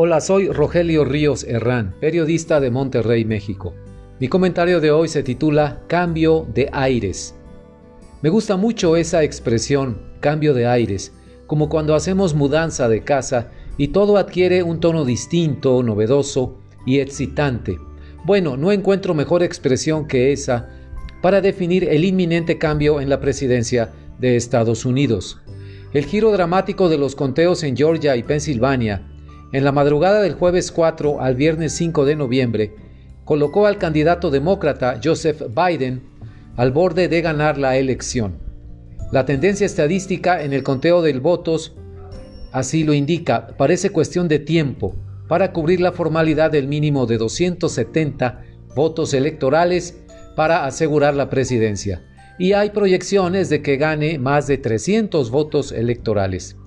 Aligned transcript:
Hola, 0.00 0.20
soy 0.20 0.46
Rogelio 0.46 1.04
Ríos 1.04 1.42
Herrán, 1.42 1.92
periodista 2.00 2.60
de 2.60 2.70
Monterrey, 2.70 3.24
México. 3.24 3.74
Mi 4.20 4.28
comentario 4.28 4.80
de 4.80 4.92
hoy 4.92 5.08
se 5.08 5.24
titula 5.24 5.80
Cambio 5.88 6.46
de 6.54 6.68
aires. 6.70 7.34
Me 8.22 8.28
gusta 8.28 8.56
mucho 8.56 8.94
esa 8.94 9.24
expresión, 9.24 10.00
cambio 10.20 10.54
de 10.54 10.68
aires, 10.68 11.12
como 11.48 11.68
cuando 11.68 11.96
hacemos 11.96 12.34
mudanza 12.34 12.88
de 12.88 13.02
casa 13.02 13.50
y 13.76 13.88
todo 13.88 14.18
adquiere 14.18 14.62
un 14.62 14.78
tono 14.78 15.04
distinto, 15.04 15.82
novedoso 15.82 16.60
y 16.86 17.00
excitante. 17.00 17.76
Bueno, 18.24 18.56
no 18.56 18.70
encuentro 18.70 19.14
mejor 19.14 19.42
expresión 19.42 20.06
que 20.06 20.30
esa 20.30 20.68
para 21.22 21.40
definir 21.40 21.82
el 21.82 22.04
inminente 22.04 22.56
cambio 22.56 23.00
en 23.00 23.10
la 23.10 23.18
presidencia 23.18 23.90
de 24.20 24.36
Estados 24.36 24.84
Unidos. 24.84 25.40
El 25.92 26.04
giro 26.04 26.30
dramático 26.30 26.88
de 26.88 26.98
los 26.98 27.16
conteos 27.16 27.64
en 27.64 27.76
Georgia 27.76 28.14
y 28.14 28.22
Pensilvania 28.22 29.02
en 29.52 29.64
la 29.64 29.72
madrugada 29.72 30.20
del 30.20 30.34
jueves 30.34 30.70
4 30.70 31.20
al 31.20 31.34
viernes 31.34 31.72
5 31.72 32.04
de 32.04 32.16
noviembre 32.16 32.74
colocó 33.24 33.66
al 33.66 33.78
candidato 33.78 34.30
demócrata 34.30 35.00
Joseph 35.02 35.42
Biden 35.54 36.02
al 36.56 36.72
borde 36.72 37.08
de 37.08 37.22
ganar 37.22 37.56
la 37.56 37.76
elección. 37.76 38.38
La 39.10 39.24
tendencia 39.24 39.64
estadística 39.64 40.42
en 40.42 40.52
el 40.52 40.62
conteo 40.62 41.00
de 41.00 41.12
votos 41.18 41.74
así 42.52 42.84
lo 42.84 42.92
indica, 42.92 43.48
parece 43.56 43.90
cuestión 43.90 44.28
de 44.28 44.38
tiempo 44.38 44.94
para 45.28 45.52
cubrir 45.52 45.80
la 45.80 45.92
formalidad 45.92 46.50
del 46.50 46.68
mínimo 46.68 47.06
de 47.06 47.16
270 47.16 48.42
votos 48.74 49.14
electorales 49.14 49.98
para 50.36 50.66
asegurar 50.66 51.14
la 51.14 51.30
presidencia. 51.30 52.04
Y 52.38 52.52
hay 52.52 52.70
proyecciones 52.70 53.48
de 53.48 53.62
que 53.62 53.76
gane 53.76 54.18
más 54.18 54.46
de 54.46 54.58
300 54.58 55.30
votos 55.30 55.72
electorales. 55.72 56.57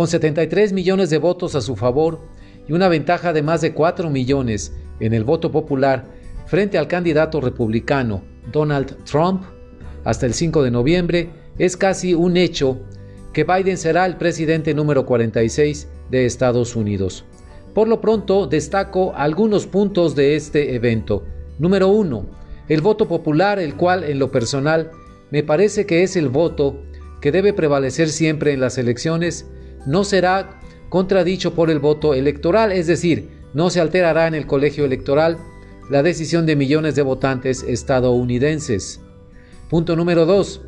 Con 0.00 0.08
73 0.08 0.72
millones 0.72 1.10
de 1.10 1.18
votos 1.18 1.54
a 1.54 1.60
su 1.60 1.76
favor 1.76 2.20
y 2.66 2.72
una 2.72 2.88
ventaja 2.88 3.34
de 3.34 3.42
más 3.42 3.60
de 3.60 3.74
4 3.74 4.08
millones 4.08 4.72
en 4.98 5.12
el 5.12 5.24
voto 5.24 5.52
popular 5.52 6.06
frente 6.46 6.78
al 6.78 6.88
candidato 6.88 7.38
republicano 7.38 8.22
Donald 8.50 8.96
Trump, 9.04 9.42
hasta 10.04 10.24
el 10.24 10.32
5 10.32 10.62
de 10.62 10.70
noviembre 10.70 11.28
es 11.58 11.76
casi 11.76 12.14
un 12.14 12.38
hecho 12.38 12.80
que 13.34 13.44
Biden 13.44 13.76
será 13.76 14.06
el 14.06 14.16
presidente 14.16 14.72
número 14.72 15.04
46 15.04 15.86
de 16.10 16.24
Estados 16.24 16.76
Unidos. 16.76 17.26
Por 17.74 17.86
lo 17.86 18.00
pronto, 18.00 18.46
destaco 18.46 19.12
algunos 19.14 19.66
puntos 19.66 20.16
de 20.16 20.34
este 20.34 20.74
evento. 20.74 21.26
Número 21.58 21.88
1. 21.88 22.24
El 22.70 22.80
voto 22.80 23.06
popular, 23.06 23.58
el 23.58 23.76
cual 23.76 24.04
en 24.04 24.18
lo 24.18 24.30
personal 24.30 24.92
me 25.30 25.42
parece 25.42 25.84
que 25.84 26.02
es 26.02 26.16
el 26.16 26.30
voto 26.30 26.80
que 27.20 27.32
debe 27.32 27.52
prevalecer 27.52 28.08
siempre 28.08 28.54
en 28.54 28.60
las 28.60 28.78
elecciones 28.78 29.44
no 29.86 30.04
será 30.04 30.60
contradicho 30.88 31.54
por 31.54 31.70
el 31.70 31.78
voto 31.78 32.14
electoral, 32.14 32.72
es 32.72 32.86
decir, 32.86 33.30
no 33.54 33.70
se 33.70 33.80
alterará 33.80 34.26
en 34.26 34.34
el 34.34 34.46
colegio 34.46 34.84
electoral 34.84 35.38
la 35.90 36.02
decisión 36.02 36.46
de 36.46 36.56
millones 36.56 36.94
de 36.94 37.02
votantes 37.02 37.64
estadounidenses. 37.64 39.00
Punto 39.68 39.96
número 39.96 40.26
2. 40.26 40.62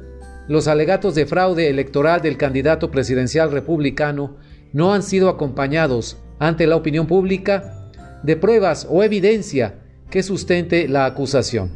Los 0.49 0.67
alegatos 0.67 1.15
de 1.15 1.27
fraude 1.27 1.69
electoral 1.69 2.21
del 2.23 2.37
candidato 2.37 2.91
presidencial 2.91 3.53
republicano 3.53 4.37
no 4.73 4.93
han 4.93 5.03
sido 5.03 5.29
acompañados 5.29 6.19
ante 6.39 6.67
la 6.67 6.77
opinión 6.77 7.07
pública 7.07 7.91
de 8.23 8.37
pruebas 8.37 8.87
o 8.91 9.03
evidencia 9.03 9.81
que 10.11 10.23
sustente 10.23 10.89
la 10.89 11.07
acusación. 11.07 11.71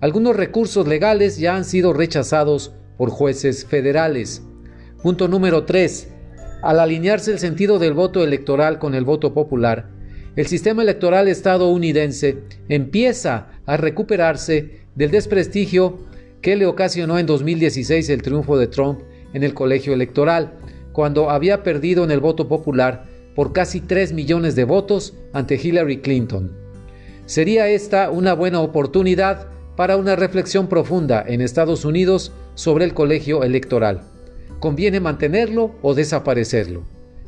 Algunos 0.00 0.36
recursos 0.36 0.86
legales 0.86 1.38
ya 1.38 1.56
han 1.56 1.64
sido 1.64 1.92
rechazados 1.92 2.72
por 2.96 3.10
jueces 3.10 3.66
federales. 3.66 4.42
Punto 5.02 5.28
número 5.28 5.64
3. 5.64 6.08
Al 6.62 6.80
alinearse 6.80 7.30
el 7.30 7.38
sentido 7.38 7.78
del 7.78 7.94
voto 7.94 8.24
electoral 8.24 8.80
con 8.80 8.94
el 8.94 9.04
voto 9.04 9.32
popular, 9.32 9.90
el 10.34 10.46
sistema 10.46 10.82
electoral 10.82 11.28
estadounidense 11.28 12.38
empieza 12.68 13.48
a 13.64 13.76
recuperarse 13.76 14.80
del 14.96 15.10
desprestigio 15.12 15.98
que 16.42 16.56
le 16.56 16.66
ocasionó 16.66 17.18
en 17.18 17.26
2016 17.26 18.08
el 18.10 18.22
triunfo 18.22 18.58
de 18.58 18.66
Trump 18.66 19.00
en 19.34 19.44
el 19.44 19.54
colegio 19.54 19.92
electoral, 19.92 20.54
cuando 20.92 21.30
había 21.30 21.62
perdido 21.62 22.02
en 22.02 22.10
el 22.10 22.20
voto 22.20 22.48
popular 22.48 23.04
por 23.36 23.52
casi 23.52 23.80
3 23.80 24.12
millones 24.12 24.56
de 24.56 24.64
votos 24.64 25.14
ante 25.32 25.54
Hillary 25.54 25.98
Clinton. 25.98 26.52
Sería 27.26 27.68
esta 27.68 28.10
una 28.10 28.32
buena 28.32 28.60
oportunidad 28.60 29.46
para 29.76 29.96
una 29.96 30.16
reflexión 30.16 30.66
profunda 30.66 31.24
en 31.24 31.40
Estados 31.40 31.84
Unidos 31.84 32.32
sobre 32.54 32.84
el 32.84 32.94
colegio 32.94 33.44
electoral. 33.44 34.02
¿Conviene 34.60 34.98
mantenerlo 34.98 35.76
o 35.82 35.94
desaparecerlo? 35.94 36.82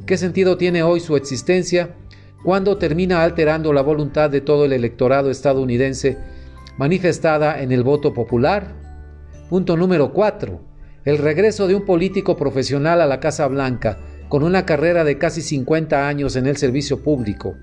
¿Qué 0.04 0.16
sentido 0.16 0.56
tiene 0.56 0.82
hoy 0.82 0.98
su 0.98 1.14
existencia 1.14 1.94
cuando 2.42 2.76
termina 2.76 3.22
alterando 3.22 3.72
la 3.72 3.82
voluntad 3.82 4.30
de 4.30 4.40
todo 4.40 4.64
el 4.64 4.72
electorado 4.72 5.30
estadounidense 5.30 6.18
manifestada 6.76 7.62
en 7.62 7.70
el 7.70 7.84
voto 7.84 8.12
popular? 8.12 8.74
Punto 9.48 9.76
número 9.76 10.12
4. 10.12 10.60
El 11.04 11.18
regreso 11.18 11.68
de 11.68 11.76
un 11.76 11.84
político 11.84 12.36
profesional 12.36 13.00
a 13.00 13.06
la 13.06 13.20
Casa 13.20 13.46
Blanca 13.46 14.00
con 14.28 14.42
una 14.42 14.66
carrera 14.66 15.04
de 15.04 15.16
casi 15.16 15.40
50 15.40 16.08
años 16.08 16.34
en 16.34 16.48
el 16.48 16.56
servicio 16.56 17.00
público 17.00 17.54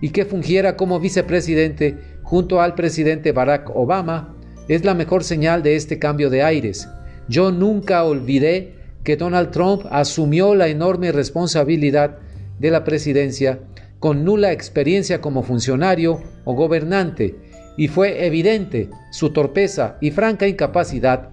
y 0.00 0.10
que 0.10 0.24
fungiera 0.24 0.76
como 0.76 0.98
vicepresidente 0.98 1.98
junto 2.24 2.60
al 2.60 2.74
presidente 2.74 3.30
Barack 3.30 3.70
Obama 3.76 4.34
es 4.66 4.84
la 4.84 4.94
mejor 4.94 5.22
señal 5.22 5.62
de 5.62 5.76
este 5.76 6.00
cambio 6.00 6.30
de 6.30 6.42
aires. 6.42 6.88
Yo 7.28 7.52
nunca 7.52 8.02
olvidé 8.02 8.83
que 9.04 9.16
Donald 9.16 9.50
Trump 9.50 9.82
asumió 9.90 10.54
la 10.54 10.68
enorme 10.68 11.12
responsabilidad 11.12 12.18
de 12.58 12.70
la 12.70 12.84
presidencia 12.84 13.60
con 14.00 14.24
nula 14.24 14.52
experiencia 14.52 15.20
como 15.20 15.42
funcionario 15.42 16.22
o 16.44 16.54
gobernante, 16.54 17.36
y 17.76 17.88
fue 17.88 18.26
evidente 18.26 18.88
su 19.10 19.30
torpeza 19.30 19.96
y 20.00 20.10
franca 20.10 20.46
incapacidad 20.46 21.30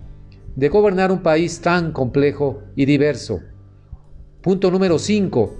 de 0.55 0.69
gobernar 0.69 1.11
un 1.11 1.21
país 1.21 1.61
tan 1.61 1.91
complejo 1.91 2.61
y 2.75 2.85
diverso. 2.85 3.41
Punto 4.41 4.71
número 4.71 4.99
5. 4.99 5.55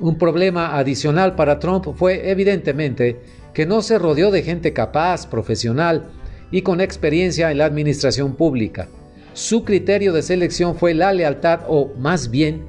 Un 0.00 0.18
problema 0.18 0.76
adicional 0.76 1.34
para 1.34 1.58
Trump 1.58 1.86
fue 1.94 2.30
evidentemente 2.30 3.20
que 3.52 3.66
no 3.66 3.82
se 3.82 3.98
rodeó 3.98 4.30
de 4.30 4.42
gente 4.42 4.72
capaz, 4.72 5.26
profesional 5.26 6.10
y 6.50 6.62
con 6.62 6.80
experiencia 6.80 7.50
en 7.50 7.58
la 7.58 7.64
administración 7.64 8.36
pública. 8.36 8.88
Su 9.36 9.64
criterio 9.64 10.14
de 10.14 10.22
selección 10.22 10.76
fue 10.76 10.94
la 10.94 11.12
lealtad 11.12 11.60
o, 11.68 11.92
más 11.98 12.30
bien, 12.30 12.64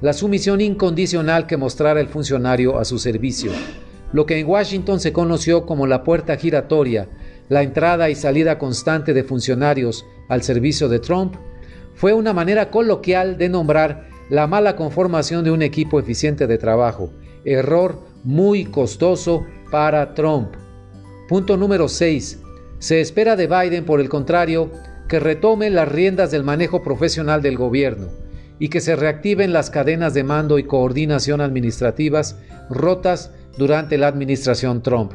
la 0.00 0.14
sumisión 0.14 0.62
incondicional 0.62 1.46
que 1.46 1.58
mostrara 1.58 2.00
el 2.00 2.08
funcionario 2.08 2.78
a 2.78 2.86
su 2.86 2.98
servicio. 2.98 3.52
Lo 4.14 4.24
que 4.24 4.38
en 4.38 4.46
Washington 4.46 4.98
se 4.98 5.12
conoció 5.12 5.66
como 5.66 5.86
la 5.86 6.04
puerta 6.04 6.38
giratoria, 6.38 7.06
la 7.50 7.62
entrada 7.62 8.08
y 8.08 8.14
salida 8.14 8.58
constante 8.58 9.12
de 9.12 9.24
funcionarios 9.24 10.06
al 10.30 10.42
servicio 10.42 10.88
de 10.88 11.00
Trump, 11.00 11.34
fue 11.94 12.14
una 12.14 12.32
manera 12.32 12.70
coloquial 12.70 13.36
de 13.36 13.50
nombrar 13.50 14.08
la 14.30 14.46
mala 14.46 14.74
conformación 14.74 15.44
de 15.44 15.50
un 15.50 15.60
equipo 15.60 16.00
eficiente 16.00 16.46
de 16.46 16.56
trabajo, 16.56 17.10
error 17.44 18.00
muy 18.24 18.64
costoso 18.64 19.44
para 19.70 20.14
Trump. 20.14 20.54
Punto 21.28 21.58
número 21.58 21.88
6. 21.88 22.40
Se 22.78 23.02
espera 23.02 23.36
de 23.36 23.48
Biden, 23.48 23.84
por 23.84 24.00
el 24.00 24.08
contrario, 24.08 24.70
que 25.08 25.20
retome 25.20 25.70
las 25.70 25.88
riendas 25.88 26.30
del 26.30 26.42
manejo 26.44 26.82
profesional 26.82 27.42
del 27.42 27.56
gobierno 27.56 28.08
y 28.58 28.68
que 28.68 28.80
se 28.80 28.96
reactiven 28.96 29.52
las 29.52 29.70
cadenas 29.70 30.14
de 30.14 30.24
mando 30.24 30.58
y 30.58 30.64
coordinación 30.64 31.40
administrativas 31.40 32.38
rotas 32.70 33.32
durante 33.58 33.98
la 33.98 34.08
administración 34.08 34.82
Trump. 34.82 35.12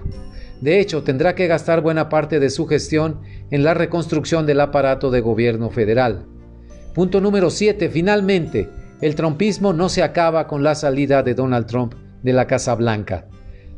De 0.61 0.79
hecho, 0.79 1.03
tendrá 1.03 1.33
que 1.33 1.47
gastar 1.47 1.81
buena 1.81 2.07
parte 2.07 2.39
de 2.39 2.51
su 2.51 2.67
gestión 2.67 3.21
en 3.49 3.63
la 3.63 3.73
reconstrucción 3.73 4.45
del 4.45 4.61
aparato 4.61 5.09
de 5.09 5.21
gobierno 5.21 5.71
federal. 5.71 6.27
Punto 6.93 7.19
número 7.19 7.49
7. 7.49 7.89
Finalmente, 7.89 8.69
el 9.01 9.15
trumpismo 9.15 9.73
no 9.73 9.89
se 9.89 10.03
acaba 10.03 10.47
con 10.47 10.61
la 10.61 10.75
salida 10.75 11.23
de 11.23 11.33
Donald 11.33 11.65
Trump 11.65 11.95
de 12.21 12.33
la 12.33 12.45
Casa 12.45 12.75
Blanca. 12.75 13.27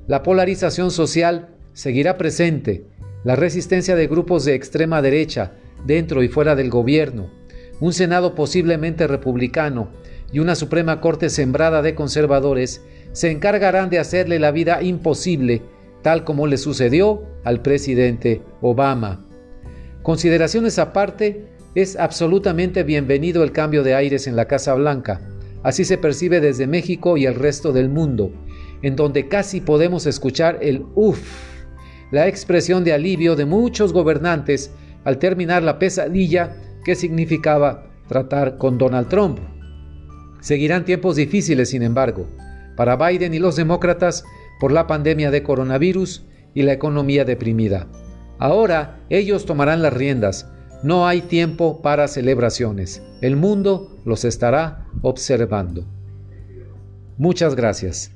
La 0.08 0.24
polarización 0.24 0.92
social 0.92 1.56
seguirá 1.72 2.18
presente, 2.18 2.86
la 3.24 3.36
resistencia 3.36 3.96
de 3.96 4.08
grupos 4.08 4.46
de 4.46 4.56
extrema 4.56 5.02
derecha 5.02 5.54
dentro 5.86 6.24
y 6.24 6.28
fuera 6.28 6.56
del 6.56 6.70
gobierno, 6.70 7.30
un 7.80 7.94
Senado 7.94 8.36
posiblemente 8.36 9.08
republicano 9.08 9.90
y 10.32 10.40
una 10.40 10.56
Suprema 10.56 11.00
Corte 11.00 11.30
sembrada 11.30 11.82
de 11.82 11.96
conservadores 11.96 12.82
se 13.12 13.32
encargarán 13.32 13.90
de 13.90 14.00
hacerle 14.00 14.40
la 14.40 14.52
vida 14.52 14.82
imposible, 14.82 15.62
tal 16.02 16.24
como 16.24 16.48
le 16.48 16.58
sucedió 16.58 17.24
al 17.44 17.62
presidente 17.62 18.42
Obama. 18.62 19.26
Consideraciones 20.02 20.80
aparte, 20.80 21.48
es 21.76 21.96
absolutamente 21.96 22.84
bienvenido 22.84 23.44
el 23.44 23.52
cambio 23.52 23.84
de 23.84 23.96
aires 23.96 24.28
en 24.28 24.36
la 24.36 24.46
Casa 24.46 24.74
Blanca. 24.76 25.22
Así 25.64 25.86
se 25.86 25.98
percibe 25.98 26.40
desde 26.40 26.68
México 26.68 27.18
y 27.18 27.26
el 27.26 27.36
resto 27.36 27.72
del 27.72 27.90
mundo, 27.90 28.32
en 28.82 28.96
donde 28.96 29.28
casi 29.28 29.62
podemos 29.62 30.06
escuchar 30.06 30.60
el 30.62 30.86
uff, 30.94 31.53
la 32.14 32.28
expresión 32.28 32.84
de 32.84 32.94
alivio 32.94 33.36
de 33.36 33.46
muchos 33.46 33.92
gobernantes 33.92 34.72
al 35.04 35.18
terminar 35.18 35.64
la 35.64 35.80
pesadilla 35.80 36.56
que 36.86 36.94
significaba 36.94 37.88
tratar 38.08 38.60
con 38.60 38.78
Donald 38.78 39.08
Trump. 39.10 39.40
Seguirán 40.40 40.86
tiempos 40.86 41.16
difíciles, 41.16 41.72
sin 41.72 41.82
embargo. 41.82 42.28
para 42.76 42.96
Biden 42.98 43.34
y 43.34 43.40
los 43.40 43.56
demócratas 43.56 44.26
por 44.60 44.72
la 44.72 44.86
pandemia 44.86 45.32
de 45.32 45.42
coronavirus 45.42 46.24
y 46.54 46.62
la 46.62 46.74
economía 46.74 47.26
deprimida. 47.26 47.88
Ahora 48.38 49.00
ellos 49.10 49.46
tomarán 49.46 49.82
las 49.82 49.94
riendas. 49.94 50.52
No 50.84 51.08
hay 51.08 51.22
tiempo 51.22 51.82
para 51.82 52.08
celebraciones. 52.08 53.02
El 53.22 53.38
mundo 53.38 53.98
los 54.06 54.24
estará 54.24 54.86
observando. 55.02 55.86
Muchas 57.18 57.56
gracias. 57.56 58.12